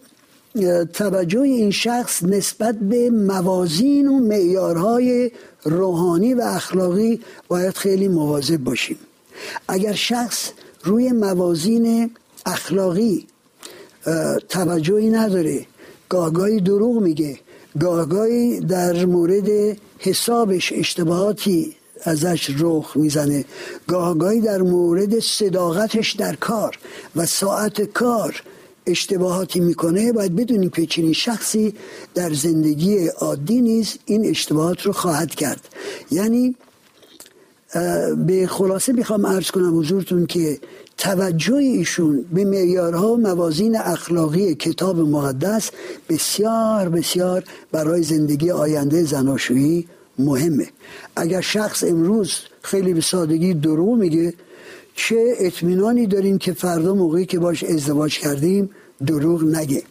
توجه 0.93 1.39
این 1.39 1.71
شخص 1.71 2.23
نسبت 2.23 2.75
به 2.75 3.09
موازین 3.09 4.07
و 4.07 4.19
معیارهای 4.19 5.31
روحانی 5.63 6.33
و 6.33 6.41
اخلاقی 6.41 7.19
باید 7.47 7.73
خیلی 7.73 8.07
مواظب 8.07 8.57
باشیم. 8.57 8.97
اگر 9.67 9.93
شخص 9.93 10.49
روی 10.83 11.11
موازین 11.11 12.11
اخلاقی 12.45 13.27
توجهی 14.49 15.09
نداره 15.09 15.65
گاهگاهی 16.09 16.61
دروغ 16.61 17.01
میگه 17.01 17.39
گاهگاهی 17.79 18.59
در 18.59 19.05
مورد 19.05 19.77
حسابش 19.99 20.73
اشتباهاتی 20.75 21.75
ازش 22.03 22.55
رخ 22.59 22.97
می‌زنه 22.97 23.45
گاهگاهی 23.87 24.41
در 24.41 24.61
مورد 24.61 25.19
صداقتش 25.19 26.11
در 26.11 26.35
کار 26.35 26.77
و 27.15 27.25
ساعت 27.25 27.81
کار 27.81 28.43
اشتباهاتی 28.85 29.59
می‌کنه 29.59 30.11
باید 30.11 30.35
بدونیم 30.35 30.69
که 30.69 30.85
چنین 30.85 31.13
شخصی 31.13 31.73
در 32.15 32.33
زندگی 32.33 33.07
عادی 33.07 33.61
نیست 33.61 33.99
این 34.05 34.25
اشتباهات 34.25 34.81
رو 34.81 34.91
خواهد 34.91 35.35
کرد. 35.35 35.67
یعنی 36.11 36.55
به 38.27 38.47
خلاصه 38.49 38.93
می‌خوام 38.93 39.25
عرض 39.25 39.51
کنم 39.51 39.79
حضورتون 39.79 40.25
که 40.25 40.59
توجه 40.97 41.55
ایشون 41.55 42.25
به 42.33 42.45
معیارها 42.45 43.13
و 43.13 43.17
موازین 43.17 43.77
اخلاقی 43.77 44.55
کتاب 44.55 44.99
مقدس 44.99 45.71
بسیار 46.09 46.89
بسیار 46.89 47.43
برای 47.71 48.03
زندگی 48.03 48.51
آینده 48.51 49.03
زناشویی 49.03 49.87
مهمه. 50.19 50.67
اگر 51.15 51.41
شخص 51.41 51.83
امروز 51.83 52.31
خیلی 52.61 52.93
به 52.93 53.01
سادگی 53.01 53.53
دروغ 53.53 53.97
میگه 53.97 54.33
چه 54.95 55.33
اطمینانی 55.39 56.07
داریم 56.07 56.37
که 56.37 56.53
فردا 56.53 56.93
موقعی 56.93 57.25
که 57.25 57.39
باش 57.39 57.63
ازدواج 57.63 58.19
کردیم 58.19 58.69
دروغ 59.05 59.43
نگه. 59.43 59.83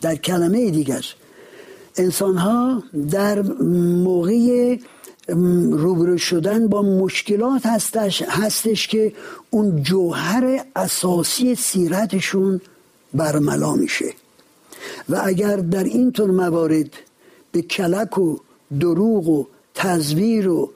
در 0.00 0.16
کلمه 0.16 0.70
دیگر 0.70 1.04
انسان 1.96 2.36
ها 2.36 2.82
در 3.10 3.42
موقع 4.02 4.76
روبرو 5.70 6.18
شدن 6.18 6.68
با 6.68 6.82
مشکلات 6.82 7.66
هستش, 7.66 8.22
هستش 8.22 8.88
که 8.88 9.12
اون 9.50 9.82
جوهر 9.82 10.64
اساسی 10.76 11.54
سیرتشون 11.54 12.60
برملا 13.14 13.74
میشه. 13.74 14.14
و 15.08 15.20
اگر 15.24 15.56
در 15.56 15.84
اینطور 15.84 16.30
موارد 16.30 16.90
به 17.52 17.62
کلک 17.62 18.18
و 18.18 18.36
دروغ 18.80 19.28
و 19.28 19.46
تزویر 19.74 20.48
و 20.48 20.70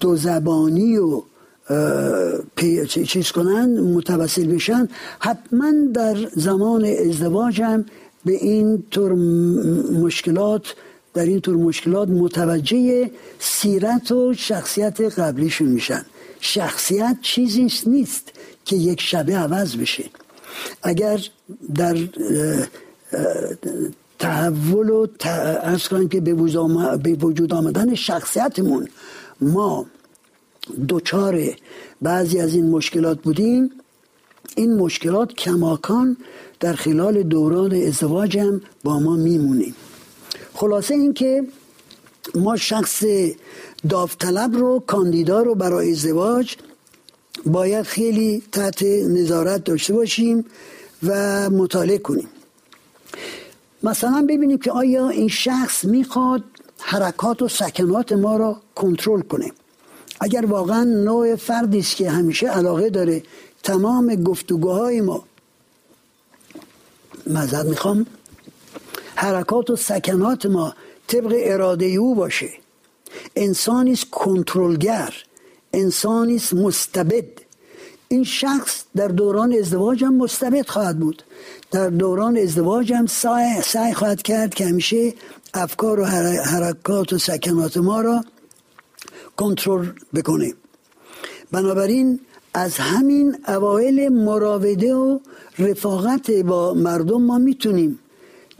دوزبانی 0.00 0.96
و 0.96 1.22
چیز 3.06 3.32
کنن 3.32 3.80
متوسل 3.80 4.46
بشن. 4.46 4.88
حتما 5.18 5.72
در 5.94 6.16
زمان 6.36 6.84
ازدواجم 6.84 7.84
به 8.24 8.32
این 8.32 8.84
طور 8.90 9.12
مشکلات 9.92 10.74
در 11.14 11.22
این 11.22 11.40
طور 11.40 11.56
مشکلات 11.56 12.08
متوجه 12.08 13.10
سیرت 13.38 14.12
و 14.12 14.34
شخصیت 14.34 15.00
قبلیشون 15.00 15.68
میشن. 15.68 16.04
شخصیت 16.40 17.16
چیزی 17.22 17.68
نیست 17.86 18.28
که 18.64 18.76
یک 18.76 19.00
شبه 19.00 19.36
عوض 19.36 19.76
بشه. 19.76 20.04
اگر 20.82 21.20
در 21.74 21.96
تحول 24.18 24.90
و 24.90 25.06
ارز 25.24 25.88
که 26.10 26.20
به 26.20 26.34
وجود 27.14 27.54
آمدن 27.54 27.94
شخصیتمون 27.94 28.88
ما 29.40 29.86
دوچار 30.88 31.40
بعضی 32.02 32.40
از 32.40 32.54
این 32.54 32.70
مشکلات 32.70 33.22
بودیم. 33.22 33.70
این 34.56 34.76
مشکلات 34.76 35.32
کماکان 35.32 36.16
در 36.60 36.72
خلال 36.72 37.22
دوران 37.22 37.74
ازدواج 37.74 38.38
هم 38.38 38.60
با 38.84 38.98
ما 38.98 39.16
میمونیم. 39.16 39.74
خلاصه 40.54 40.94
اینکه 40.94 41.44
ما 42.34 42.56
شخص 42.56 43.04
داوطلب 43.88 44.56
رو 44.56 44.82
کاندیدا 44.86 45.42
رو 45.42 45.54
برای 45.54 45.92
ازدواج 45.92 46.56
باید 47.46 47.82
خیلی 47.82 48.42
تحت 48.52 48.82
نظارت 48.82 49.64
داشته 49.64 49.94
باشیم 49.94 50.44
و 51.02 51.50
مطالعه 51.50 51.98
کنیم. 51.98 52.28
مثلا 53.82 54.26
ببینیم 54.28 54.58
که 54.58 54.70
آیا 54.72 55.08
این 55.08 55.28
شخص 55.28 55.84
می‌خواد 55.84 56.44
حرکات 56.78 57.42
و 57.42 57.48
سکنات 57.48 58.12
ما 58.12 58.36
را 58.36 58.60
کنترل 58.74 59.20
کنه. 59.20 59.52
اگر 60.22 60.46
واقعا 60.46 60.84
نوع 60.84 61.36
فردی 61.36 61.78
است 61.78 61.96
که 61.96 62.10
همیشه 62.10 62.46
علاقه 62.46 62.90
داره 62.90 63.22
تمام 63.62 64.14
گفتگوهای 64.14 65.00
ما. 65.00 65.24
مذهب 67.26 67.66
می‌خوام 67.66 68.06
حرکات 69.14 69.70
و 69.70 69.76
سکنات 69.76 70.46
ما 70.46 70.74
طبق 71.06 71.32
اراده 71.36 71.86
او 71.86 72.14
باشه. 72.14 72.50
انسانی 73.36 73.92
است 73.92 74.10
کنترلگر 74.10 75.14
انسانی 75.72 76.36
است 76.36 76.54
مستبد. 76.54 77.24
این 78.08 78.24
شخص 78.24 78.84
در 78.96 79.08
دوران 79.08 79.52
ازدواج 79.52 80.04
هم 80.04 80.14
مستبد 80.14 80.68
خواهد 80.68 80.98
بود. 80.98 81.22
در 81.70 81.88
دوران 81.88 82.36
ازدواج 82.38 82.92
هم 82.92 83.06
سعی, 83.06 83.62
سعی 83.62 83.92
خواهد 83.94 84.22
کرد 84.22 84.54
که 84.54 84.66
همیشه 84.66 85.14
افکار 85.54 86.00
و 86.00 86.04
حرکات 86.04 87.12
و 87.12 87.18
سکنات 87.18 87.76
ما 87.76 88.00
را 88.00 88.24
کنترل 89.36 89.86
بکنه. 90.14 90.54
بنابراین 91.52 92.20
از 92.54 92.76
همین 92.76 93.36
اوایل 93.48 94.08
مراوده 94.08 94.94
و 94.94 95.18
رفاقت 95.58 96.30
با 96.30 96.74
مردم 96.74 97.22
ما 97.22 97.38
می‌تونیم 97.38 97.98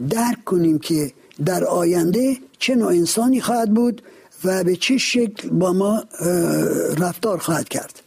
درک 0.09 0.43
کنیم 0.45 0.79
که 0.79 1.13
در 1.45 1.63
آینده 1.63 2.37
چه 2.59 2.75
نوع 2.75 2.87
انسانی 2.87 3.41
خواهد 3.41 3.73
بود 3.73 4.01
و 4.43 4.63
به 4.63 4.75
چه 4.75 4.97
شکل 4.97 5.49
با 5.49 5.73
ما 5.73 6.03
رفتار 6.97 7.37
خواهد 7.37 7.69
کرد. 7.69 7.99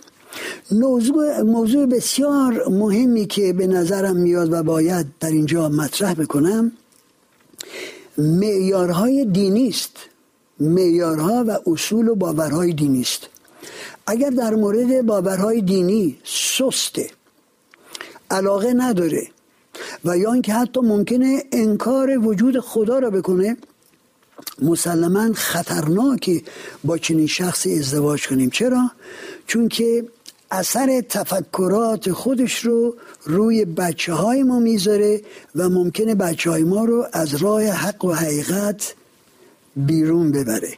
موضوع, 0.70 1.42
موضوع 1.42 1.86
بسیار 1.86 2.68
مهمی 2.68 3.26
که 3.26 3.52
به 3.52 3.66
نظرم 3.66 4.16
میاد 4.16 4.52
و 4.52 4.62
باید 4.62 5.06
در 5.20 5.30
اینجا 5.30 5.68
مطرح 5.68 6.14
بکنم 6.14 6.72
معیارهای 8.18 9.24
دینی 9.24 9.68
است. 9.68 9.96
معیارها 10.60 11.44
و 11.48 11.58
اصول 11.66 12.08
و 12.08 12.14
باورهای 12.14 12.72
دینی 12.72 13.00
است 13.00 13.28
اگر 14.06 14.30
در 14.30 14.54
مورد 14.54 15.06
باورهای 15.06 15.60
دینی 15.60 16.18
سسته 16.24 17.10
علاقه 18.30 18.72
نداره 18.72 19.28
و 20.04 20.18
یا 20.18 20.32
اینکه 20.32 20.52
حتی 20.52 20.80
ممکنه 20.80 21.44
انکار 21.52 22.18
وجود 22.18 22.60
خدا 22.60 22.98
را 22.98 23.10
بکنه 23.10 23.56
مسلما 24.62 25.32
خطرناکی 25.32 26.44
با 26.84 26.98
چنین 26.98 27.26
شخصی 27.26 27.78
ازدواج 27.78 28.28
کنیم 28.28 28.50
چرا؟ 28.50 28.90
چون 29.46 29.68
که 29.68 30.04
اثر 30.50 31.00
تفکرات 31.08 32.12
خودش 32.12 32.58
رو 32.58 32.94
روی 33.24 33.64
بچه 33.64 34.12
های 34.12 34.42
ما 34.42 34.58
می‌ذاره 34.58 35.22
و 35.54 35.68
ممکنه 35.68 36.14
بچه 36.14 36.50
های 36.50 36.64
ما 36.64 36.84
رو 36.84 37.06
از 37.12 37.34
راه 37.34 37.62
حق 37.62 38.04
و 38.04 38.12
حقیقت 38.12 38.94
بیرون 39.76 40.32
ببره. 40.32 40.72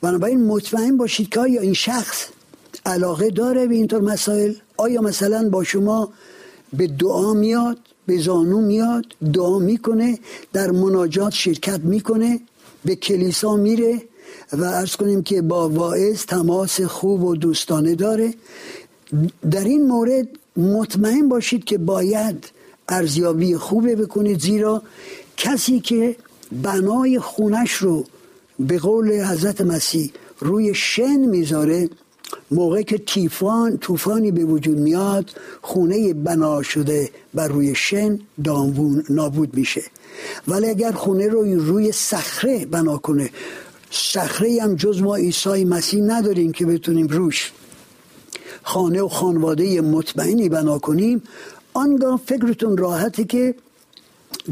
بنابراین 0.00 0.46
مطمئن 0.46 0.96
باشید 0.96 1.28
که 1.28 1.40
آیا 1.40 1.60
این 1.60 1.74
شخص 1.74 2.26
علاقه 2.86 3.30
داره 3.30 3.66
به 3.66 3.74
اینطور 3.74 4.00
مسائل؟ 4.00 4.52
آیا 4.76 5.00
مثلا 5.00 5.48
با 5.48 5.64
شما 5.64 6.08
به 6.72 6.86
دعا 6.86 7.34
میاد 7.34 7.78
به 8.06 8.18
زانو 8.18 8.60
میاد 8.60 9.04
دعا 9.32 9.58
می‌کنه 9.58 10.18
در 10.52 10.70
مناجات 10.70 11.32
شرکت 11.32 11.80
می‌کنه 11.80 12.40
به 12.84 12.96
کلیسا 12.96 13.56
میره 13.56 14.02
و 14.52 14.64
ارز 14.64 14.96
کنیم 14.96 15.22
که 15.22 15.42
با 15.42 15.68
واعظ 15.68 16.24
تماس 16.24 16.80
خوب 16.80 17.24
و 17.24 17.36
دوستانه 17.36 17.94
داره. 17.94 18.34
در 19.50 19.64
این 19.64 19.86
مورد 19.86 20.28
مطمئن 20.56 21.28
باشید 21.28 21.64
که 21.64 21.78
باید 21.78 22.44
ارزیابی 22.88 23.56
خوبه 23.56 23.96
بکنید 23.96 24.40
زیرا 24.40 24.82
کسی 25.36 25.80
که 25.80 26.16
بنای 26.52 27.18
خونش 27.18 27.72
رو 27.72 28.04
به 28.58 28.78
قول 28.78 29.24
حضرت 29.24 29.60
مسیح 29.60 30.12
روی 30.40 30.74
شن 30.74 31.16
می‌ذاره 31.16 31.88
موقع 32.50 32.82
که 32.82 32.98
تیفان 32.98 33.78
طوفانی 33.78 34.30
به 34.30 34.44
وجود 34.44 34.78
میاد 34.78 35.30
خونه 35.62 36.14
بنا 36.14 36.62
شده 36.62 37.10
بر 37.34 37.48
روی 37.48 37.74
شن 37.74 38.18
دامون 38.44 39.04
نابود 39.10 39.56
میشه. 39.56 39.82
ولی 40.48 40.66
اگر 40.66 40.92
خونه 40.92 41.28
رو 41.28 41.44
روی 41.44 41.92
صخره 41.92 42.66
بنا 42.66 42.96
کنه 42.98 43.30
صخره 43.90 44.62
هم 44.62 44.74
جز 44.74 45.02
ما 45.02 45.16
عیسی 45.16 45.64
مسیح 45.64 46.02
نداریم 46.02 46.52
که 46.52 46.66
بتونیم 46.66 47.06
روش 47.06 47.52
خانه 48.62 49.02
و 49.02 49.08
خانواده 49.08 49.80
مطمئنی 49.80 50.48
بنا 50.48 50.78
کنیم 50.78 51.22
آنگاه 51.74 52.20
فکرتون 52.26 52.76
راحته 52.76 53.24
که 53.24 53.54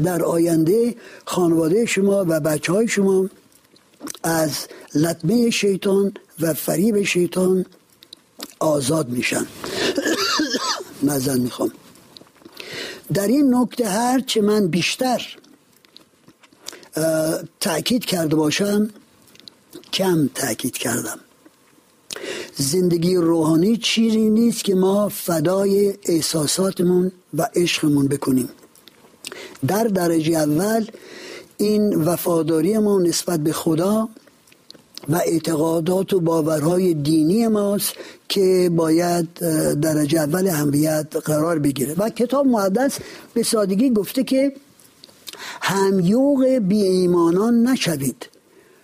در 0.03 0.23
آینده 0.23 0.95
خانواده 1.25 1.85
شما 1.85 2.25
و 2.27 2.39
بچه 2.39 2.73
های 2.73 2.87
شما 2.87 3.29
از 4.23 4.67
لطمه 4.95 5.49
شیطان 5.49 6.13
و 6.39 6.53
فریب 6.53 7.03
شیطان 7.03 7.65
آزاد 8.59 9.09
میشن. 9.09 9.45
مزن 11.03 11.39
می‌خوام. 11.39 11.71
در 13.13 13.27
این 13.27 13.55
نکته 13.55 13.89
هر 13.89 14.19
چه 14.19 14.41
من 14.41 14.67
بیشتر 14.67 15.37
تاکید 17.59 18.05
کرده 18.05 18.35
باشم 18.35 18.89
کم 19.93 20.29
تاکید 20.35 20.77
کردم. 20.77 21.19
زندگی 22.55 23.15
روحانی 23.15 23.77
چیزی 23.77 24.29
نیست 24.29 24.63
که 24.63 24.75
ما 24.75 25.09
فدای 25.09 25.93
احساساتمون 26.05 27.11
و 27.33 27.49
عشقمون 27.55 28.07
بکنیم. 28.07 28.49
در 29.67 29.83
درجه 29.83 30.33
اول 30.33 30.87
این 31.57 31.95
وفاداری 31.95 32.77
ما 32.77 32.99
نسبت 32.99 33.39
به 33.39 33.53
خدا 33.53 34.09
و 35.09 35.15
اعتقادات 35.15 36.13
و 36.13 36.19
باورهای 36.19 36.93
دینی 36.93 37.47
ماست 37.47 37.93
که 38.29 38.71
باید 38.75 39.33
درجه 39.79 40.19
اول 40.19 40.47
اهمیت 40.47 41.07
قرار 41.25 41.59
بگیره. 41.59 41.93
و 41.97 42.09
کتاب 42.09 42.47
مقدس 42.47 42.97
به 43.33 43.43
سادگی 43.43 43.89
گفته 43.89 44.23
که 44.23 44.53
همیوغ 45.61 46.43
بی 46.45 46.83
ایمانان 46.83 47.63
نشوید. 47.63 48.29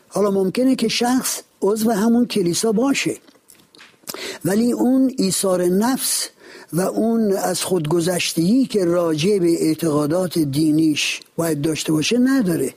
حالا 0.07 0.31
ممکنه 0.31 0.75
که 0.75 0.87
شخص 0.87 1.41
عضو 1.61 1.91
همون 1.91 2.25
کلیسا 2.25 2.71
باشه 2.71 3.17
ولی 4.45 4.71
اون 4.71 5.13
ایثار 5.17 5.63
نفس 5.63 6.29
و 6.73 6.81
اون 6.81 7.31
از 7.31 7.63
خودگذشتگی 7.63 8.65
که 8.65 8.85
راجع 8.85 9.39
به 9.39 9.67
اعتقادات 9.67 10.39
دینیش 10.39 11.21
باید 11.35 11.61
داشته 11.61 11.91
باشه 11.91 12.17
نداره. 12.17 12.73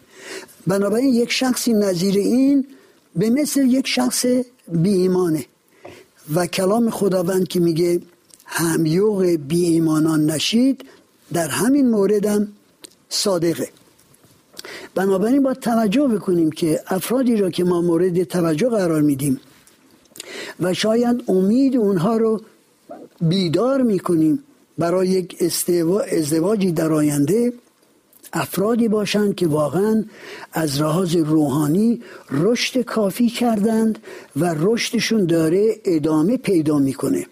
بنابراین 0.66 1.14
یک 1.14 1.32
شخصی 1.32 1.72
نظیر 1.72 2.18
این 2.18 2.66
به 3.16 3.30
مثل 3.30 3.60
یک 3.66 3.86
شخص 3.86 4.26
بی 4.68 4.92
ایمانه 4.92 5.44
و 6.34 6.46
کلام 6.46 6.90
خداوند 6.90 7.48
که 7.48 7.60
میگه 7.60 8.00
همیوغ 8.46 9.22
بی 9.22 9.64
ایمانان 9.64 10.30
نشید 10.30 10.84
در 11.32 11.48
همین 11.48 11.90
موردم 11.90 12.48
صادقه. 13.08 13.68
بنابراین 14.94 15.42
باید 15.42 15.60
توجه 15.60 16.08
بکنیم 16.08 16.50
که 16.50 16.80
افرادی 16.86 17.36
را 17.36 17.50
که 17.50 17.64
ما 17.64 17.80
مورد 17.80 18.24
توجه 18.24 18.68
قرار 18.68 19.02
میدیم 19.02 19.40
و 20.60 20.74
شاید 20.74 21.24
امید 21.28 21.76
اونها 21.76 22.16
رو 22.16 22.40
بیدار 23.20 23.82
می‌کنیم 23.82 24.42
برای 24.78 25.08
یک 25.08 25.36
ازدواجی 26.12 26.72
در 26.72 26.92
آینده 26.92 27.52
افرادی 28.32 28.88
باشند 28.88 29.34
که 29.34 29.46
واقعا 29.46 30.04
از 30.52 30.80
لحاظ 30.80 31.16
روحانی 31.16 32.02
رشد 32.30 32.80
کافی 32.82 33.28
کردند 33.28 33.98
و 34.36 34.54
رشدشون 34.58 35.26
داره 35.26 35.76
ادامه 35.84 36.36
پیدا 36.36 36.78
می‌کنه. 36.78 37.26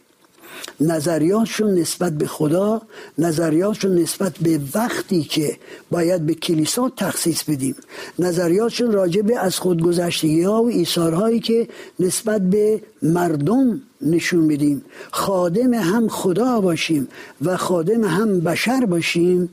نظریاتشون 0.81 1.75
نسبت 1.75 2.13
به 2.13 2.27
خدا 2.27 2.83
نظریاتشون 3.19 3.95
نسبت 3.99 4.33
به 4.43 4.61
وقتی 4.75 5.23
که 5.23 5.57
باید 5.91 6.27
به 6.27 6.35
کلیسا 6.35 6.93
تخصیص 6.97 7.43
بدیم. 7.43 7.77
نظریاتشون 8.19 8.93
راجع 8.93 9.23
به 9.23 9.39
از 9.39 9.59
خودگذشتگی 9.59 10.43
ها 10.43 10.63
و 10.63 10.69
ایثارهایی 10.69 11.41
که 11.41 11.69
نسبت 12.01 12.41
به 12.41 12.83
مردم 13.03 13.83
نشون 14.03 14.49
بدیم. 14.49 14.85
خادم 15.11 15.75
هم 15.75 16.09
خدا 16.09 16.61
باشیم 16.61 17.09
و 17.43 17.57
خادم 17.57 18.05
هم 18.05 18.41
بشر 18.41 18.85
باشیم 18.85 19.49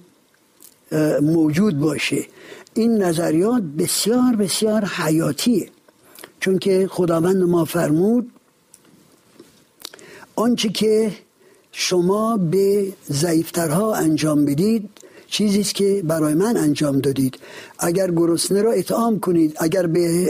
موجود 1.22 1.80
باشه. 1.80 2.26
این 2.74 3.04
نظریات 3.04 3.64
بسیار 3.78 4.36
بسیار 4.36 4.86
حیاتیه. 4.86 5.70
چون 6.40 6.60
که 6.60 6.88
خداوند 6.92 7.44
ما 7.44 7.66
فرمود 7.66 8.32
آنچه 10.42 10.70
که 10.70 11.12
شما 11.72 12.38
به 12.38 12.94
ضعیفترها 13.12 13.96
انجام 13.96 14.46
بدید 14.46 14.90
چیزی 15.28 15.62
است 15.62 15.76
که 15.76 16.02
برای 16.06 16.34
من 16.34 16.58
انجام 16.58 17.00
دادید. 17.00 17.40
اگر 17.80 18.12
گرسنه 18.12 18.62
را 18.62 18.72
اطعام 18.72 19.20
کنید 19.20 19.58
اگر 19.60 19.88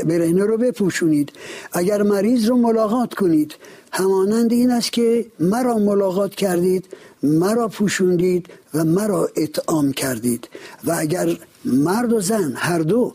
برهنه 0.09 0.45
رو 0.45 0.57
بپوشونید 0.57 1.31
اگر 1.73 2.01
مریض 2.01 2.45
رو 2.49 2.55
ملاقات 2.55 3.13
کنید 3.13 3.55
همانند 3.91 4.51
این 4.51 4.71
است 4.71 4.91
که 4.91 5.25
مرا 5.39 5.77
ملاقات 5.77 6.35
کردید 6.35 6.85
مرا 7.23 7.67
پوشوندید 7.67 8.47
و 8.73 8.83
مرا 8.83 9.29
اطعام 9.35 9.91
کردید. 9.91 10.49
و 10.83 10.95
اگر 10.99 11.37
مرد 11.65 12.13
و 12.13 12.19
زن 12.21 12.53
هر 12.55 12.79
دو 12.79 13.13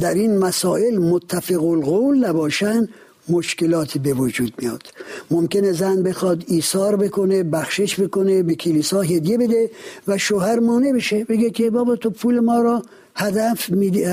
در 0.00 0.14
این 0.14 0.38
مسائل 0.38 0.98
متفق 0.98 1.64
القول 1.64 2.24
نباشند 2.26 2.88
مشکلاتی 3.28 3.98
به 3.98 4.12
وجود 4.12 4.52
میاد. 4.58 4.82
ممکنه 5.30 5.72
زن 5.72 6.02
بخواد 6.02 6.44
ایثار 6.46 6.96
بکنه 6.96 7.42
بخشش 7.42 8.00
بکنه 8.00 8.42
به 8.42 8.54
کلیسا 8.54 9.00
هدیه 9.00 9.38
بده 9.38 9.70
و 10.08 10.18
شوهر 10.18 10.58
مانع 10.58 10.92
بشه. 10.92 11.24
بگه 11.24 11.50
که 11.50 11.70
بابا 11.70 11.96
تو 11.96 12.10
پول 12.10 12.40
ما 12.40 12.60
را 12.60 12.82
هدف 13.14 13.70
میدی 13.70 14.04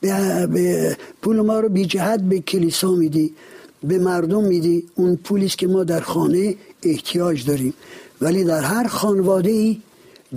به 0.00 0.96
پول 1.22 1.40
ما 1.40 1.60
رو 1.60 1.68
بی 1.68 1.84
جهت 1.86 2.20
به 2.20 2.38
کلیسا 2.40 2.90
میدی 2.90 3.34
به 3.82 3.98
مردم 3.98 4.44
میدی. 4.44 4.84
اون 4.94 5.16
پولیست 5.16 5.58
که 5.58 5.66
ما 5.66 5.84
در 5.84 6.00
خانه 6.00 6.54
احتیاج 6.82 7.46
داریم. 7.46 7.74
ولی 8.20 8.44
در 8.44 8.60
هر 8.60 8.86
خانواده 8.86 9.50
ای 9.50 9.80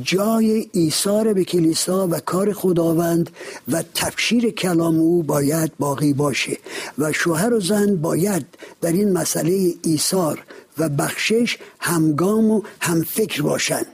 جای 0.03 0.69
ایثار 0.71 1.33
به 1.33 1.43
کلیسا 1.43 2.07
و 2.07 2.19
کار 2.19 2.53
خداوند 2.53 3.29
و 3.67 3.83
تبشیر 3.95 4.49
کلام 4.49 4.99
او 4.99 5.23
باید 5.23 5.71
باقی 5.79 6.13
باشه 6.13 6.57
و 6.97 7.11
شوهر 7.11 7.53
و 7.53 7.59
زن 7.59 7.95
باید 7.95 8.45
در 8.81 8.91
این 8.91 9.13
مسئله 9.13 9.73
ایثار 9.83 10.43
و 10.77 10.89
بخشش 10.89 11.57
همگام 11.79 12.51
و 12.51 12.61
همفکر 12.79 13.41
باشند. 13.41 13.85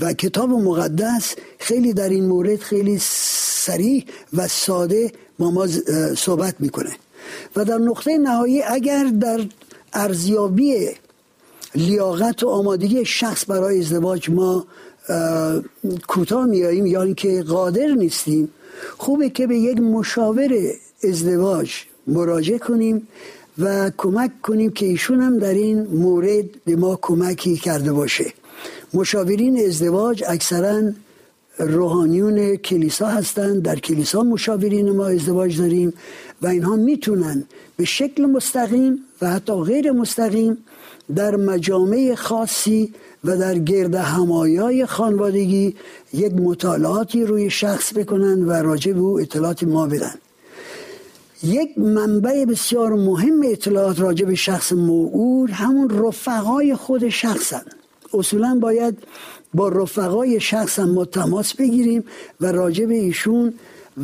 و 0.00 0.12
کتاب 0.12 0.50
مقدس 0.50 1.34
خیلی 1.58 1.92
در 1.92 2.08
این 2.08 2.26
مورد 2.26 2.60
خیلی 2.60 2.98
سریع 3.00 4.04
و 4.32 4.48
ساده 4.48 5.12
با 5.38 5.50
ما 5.50 5.66
صحبت 6.16 6.54
می‌کنه. 6.58 6.96
و 7.56 7.64
در 7.64 7.78
نقطه 7.78 8.18
نهایی 8.18 8.62
اگر 8.62 9.04
در 9.04 9.40
ارزیابی 9.92 10.88
لیاقت 11.74 12.42
و 12.42 12.48
آمادگی 12.48 13.04
شخص 13.04 13.50
برای 13.50 13.80
ازدواج 13.80 14.30
ما 14.30 14.66
کوتاه 16.06 16.46
میاییم 16.46 16.86
یا 16.86 17.02
اینکه 17.02 17.42
قادر 17.42 17.86
نیستیم. 17.86 18.48
خوبه 18.98 19.30
که 19.30 19.46
به 19.46 19.58
یک 19.58 19.80
مشاور 19.80 20.50
ازدواج 21.04 21.70
مراجعه 22.06 22.58
کنیم 22.58 23.08
و 23.58 23.90
کمک 23.96 24.42
کنیم 24.42 24.70
که 24.70 24.86
ایشون 24.86 25.20
هم 25.20 25.38
در 25.38 25.54
این 25.54 25.82
مورد 25.82 26.44
به 26.64 26.76
ما 26.76 26.98
کمکی 27.02 27.56
کرده 27.56 27.92
باشه. 27.92 28.32
مشاورین 28.94 29.66
ازدواج 29.66 30.24
اکثرا 30.28 30.82
روحانیون 31.58 32.56
کلیسا 32.56 33.06
هستند. 33.06 33.62
در 33.62 33.78
کلیسا 33.78 34.22
مشاورین 34.22 34.90
ما 34.90 35.06
ازدواج 35.06 35.58
داریم 35.58 35.92
و 36.42 36.46
اینها 36.46 36.76
می‌تونن 36.76 37.44
به 37.76 37.84
شکل 37.84 38.26
مستقیم 38.26 38.98
و 39.22 39.30
حتی 39.30 39.52
غیر 39.52 39.92
مستقیم 39.92 40.56
در 41.16 41.36
مجامع 41.36 42.14
خاصی 42.14 42.92
و 43.24 43.36
در 43.36 43.58
گرد 43.58 43.94
همایای 43.94 44.86
خانوادگی 44.86 45.76
یک 46.12 46.32
مطالعاتی 46.32 47.24
روی 47.24 47.50
شخص 47.50 47.92
بکنن 47.92 48.44
و 48.44 48.52
راجع 48.52 48.92
به 48.92 49.00
او 49.00 49.20
اطلاعات 49.20 49.62
ما 49.62 49.86
بدن. 49.86 50.14
یک 51.42 51.78
منبع 51.78 52.44
بسیار 52.44 52.92
مهم 52.92 53.40
اطلاعات 53.44 54.00
راجع 54.00 54.26
به 54.26 54.34
شخص 54.34 54.72
موعود 54.72 55.50
همون 55.50 55.90
رفقای 56.06 56.74
خود 56.74 57.08
شخصن. 57.08 57.62
اصولا 58.14 58.58
باید 58.60 58.98
با 59.54 59.68
رفقای 59.68 60.40
شخص 60.40 60.78
ما 60.78 61.04
تماس 61.04 61.54
بگیریم 61.54 62.04
و 62.40 62.52
راجع 62.52 62.84
به 62.84 62.94
ایشون 62.94 63.54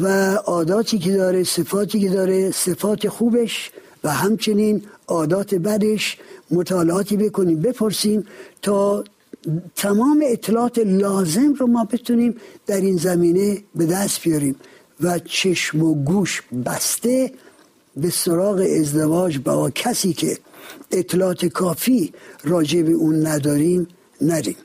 و 0.01 0.35
عاداتی 0.35 0.99
که 0.99 1.13
داره 1.13 1.45
صفاتی 1.45 2.01
که 2.01 2.09
داره 2.09 2.51
صفات 2.51 3.09
خوبش 3.09 3.71
و 4.05 4.11
همچنین 4.11 4.83
عادات 5.09 5.55
بدش 5.55 6.19
مطالعاتی 6.53 7.17
بکنیم 7.17 7.61
بپرسیم 7.61 8.25
تا 8.63 9.05
تمام 9.77 10.25
اطلاعات 10.27 10.79
لازم 10.79 11.55
رو 11.55 11.67
ما 11.67 11.85
بتونیم 11.85 12.37
در 12.67 12.81
این 12.81 12.97
زمینه 12.97 13.63
به 13.75 13.87
دست 13.87 14.23
بیاریم. 14.23 14.57
و 15.03 15.19
چشم 15.19 15.83
و 15.83 15.95
گوش 15.95 16.43
بسته 16.67 17.33
به 17.97 18.11
سراغ 18.11 18.67
ازدواج 18.81 19.39
با 19.39 19.71
کسی 19.71 20.13
که 20.13 20.39
اطلاعات 20.91 21.47
کافی 21.47 22.13
راجع 22.45 22.83
به 22.83 22.93
اون 22.93 23.27
نداریم 23.27 23.89
نریم 24.21 24.57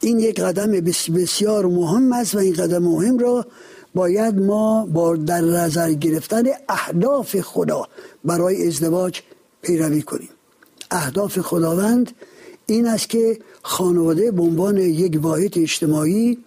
این 0.00 0.20
یک 0.20 0.40
قدم 0.40 0.70
بسیار 1.14 1.66
مهم 1.66 2.12
است 2.12 2.34
و 2.34 2.38
این 2.38 2.54
قدم 2.54 2.82
مهم 2.82 3.18
را 3.18 3.46
باید 3.94 4.38
ما 4.38 4.86
با 4.86 5.16
در 5.16 5.40
نظر 5.40 5.92
گرفتن 5.92 6.42
اهداف 6.68 7.40
خدا 7.40 7.88
برای 8.24 8.66
ازدواج 8.66 9.20
پیروی 9.62 10.02
کنیم. 10.02 10.28
اهداف 10.92 11.38
خداوند 11.38 12.12
این 12.66 12.86
است 12.86 13.08
که 13.08 13.38
خانواده 13.62 14.30
به 14.30 14.42
عنوان 14.42 14.76
یک 14.76 15.18
واحد 15.22 15.58
اجتماعی 15.58 16.38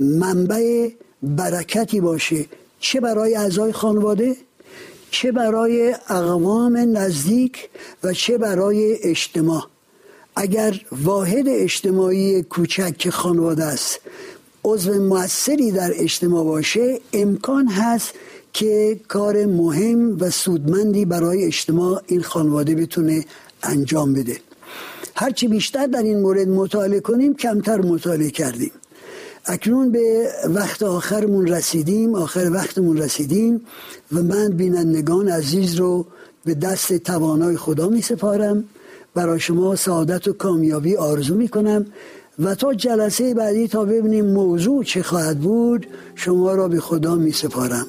منبع 0.00 0.88
برکتی 1.22 2.00
باشه. 2.00 2.46
چه 2.80 3.00
برای 3.00 3.36
اعضای 3.36 3.72
خانواده؟ 3.72 4.36
چه 5.10 5.32
برای 5.32 5.94
اقوام 6.08 6.76
نزدیک 6.76 7.68
و 8.02 8.12
چه 8.12 8.38
برای 8.38 8.98
اجتماع. 9.02 9.62
اگر 10.36 10.80
واحد 10.92 11.44
اجتماعی 11.48 12.42
کوچک 12.42 12.98
که 12.98 13.10
خانواده 13.10 13.64
است 13.64 14.00
عضو 14.64 15.02
موثری 15.02 15.70
در 15.70 15.92
اجتماع 15.94 16.44
باشه 16.44 17.00
امکان 17.12 17.66
هست 17.66 18.14
که 18.52 19.00
کار 19.08 19.46
مهم 19.46 20.20
و 20.20 20.30
سودمندی 20.30 21.04
برای 21.04 21.44
اجتماع 21.44 22.02
این 22.06 22.22
خانواده 22.22 22.74
بتونه 22.74 23.24
انجام 23.62 24.12
بده. 24.12 24.36
هرچی 25.16 25.48
بیشتر 25.48 25.86
در 25.86 26.02
این 26.02 26.20
مورد 26.20 26.48
مطالعه 26.48 27.00
کنیم 27.00 27.34
کمتر 27.34 27.80
مطالعه 27.80 28.30
کردیم. 28.30 28.70
اکنون 29.46 29.92
به 29.92 30.28
وقت 30.44 30.82
آخرمون 30.82 31.46
رسیدیم 31.46 32.14
آخر 32.14 32.50
وقتمون 32.52 32.98
رسیدیم 32.98 33.60
و 34.12 34.22
من 34.22 34.48
بینندگان 34.48 35.28
عزیز 35.28 35.74
رو 35.74 36.06
به 36.44 36.54
دست 36.54 36.92
توانای 36.92 37.56
خدا 37.56 37.88
می 37.88 38.02
سپارم. 38.02 38.64
برای 39.14 39.40
شما 39.40 39.76
سعادت 39.76 40.28
و 40.28 40.32
کامیابی 40.32 40.96
آرزو 40.96 41.34
می 41.34 41.48
کنم. 41.48 41.86
و 42.38 42.54
تا 42.54 42.74
جلسه 42.74 43.34
بعدی 43.34 43.68
تا 43.68 43.84
ببینیم 43.84 44.26
موضوع 44.26 44.84
چه 44.84 45.02
خواهد 45.02 45.38
بود 45.38 45.86
شما 46.14 46.54
را 46.54 46.68
به 46.68 46.80
خدا 46.80 47.14
می 47.14 47.32
سپارم. 47.32 47.86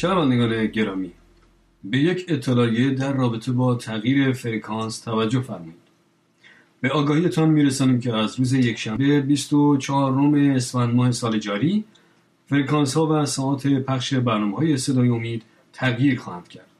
شنوندگان 0.00 0.66
گرامی؟ 0.66 1.12
به 1.84 1.98
یک 1.98 2.24
اطلاعیه 2.28 2.90
در 2.90 3.12
رابطه 3.12 3.52
با 3.52 3.74
تغییر 3.74 4.32
فرکانس 4.32 5.00
توجه 5.00 5.40
فرمایید. 5.40 5.74
به 6.80 6.90
آگاهیتان 6.90 7.50
میرسانیم 7.50 8.00
که 8.00 8.14
از 8.14 8.38
روز 8.38 8.52
یکشنبه 8.52 9.20
24 9.20 10.12
روم 10.12 10.34
اسفند 10.34 10.94
ماه 10.94 11.12
سال 11.12 11.38
جاری 11.38 11.84
فرکانس 12.46 12.94
ها 12.94 13.06
و 13.06 13.26
ساعت 13.26 13.66
پخش 13.66 14.14
برنامه 14.14 14.56
های 14.56 14.76
صدای 14.76 15.08
امید 15.08 15.42
تغییر 15.72 16.20
خواهند 16.20 16.48
کرد. 16.48 16.70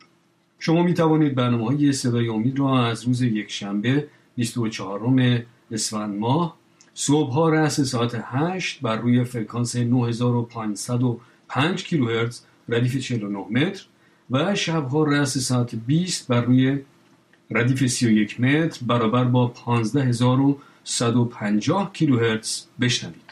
شما 0.58 0.82
می 0.82 0.94
توانید 0.94 1.34
برنامه 1.34 1.66
های 1.66 1.92
صدای 1.92 2.28
امید 2.28 2.58
را 2.58 2.86
از 2.86 3.04
روز 3.04 3.22
یکشنبه 3.22 4.08
24 4.36 5.00
روم 5.00 5.42
اسفند 5.70 6.18
ماه 6.18 6.56
صبح 6.94 7.32
ها 7.32 7.48
رأس 7.48 7.80
ساعت 7.80 8.20
8 8.24 8.80
بر 8.80 8.96
روی 8.96 9.24
فرکانس 9.24 9.76
9505 9.76 11.84
کیلوهرتز 11.84 12.42
ردیف 12.68 12.96
49 12.96 13.38
متر 13.50 13.84
و 14.30 14.54
شبها 14.54 15.04
رأس 15.04 15.38
ساعت 15.38 15.74
20 15.74 16.28
بر 16.28 16.40
روی 16.40 16.78
ردیف 17.50 17.86
31 17.86 18.40
متر 18.40 18.80
برابر 18.86 19.24
با 19.24 19.46
15150 19.46 21.92
کیلوهرتز 21.92 22.62
بشنوید. 22.80 23.27